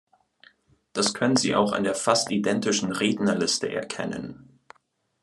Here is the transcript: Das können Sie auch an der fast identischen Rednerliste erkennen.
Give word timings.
Das 0.93 1.13
können 1.13 1.35
Sie 1.35 1.53
auch 1.53 1.73
an 1.73 1.83
der 1.83 1.93
fast 1.93 2.31
identischen 2.31 2.91
Rednerliste 2.91 3.71
erkennen. 3.71 4.57